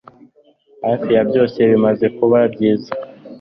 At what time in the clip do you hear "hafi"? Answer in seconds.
0.85-1.09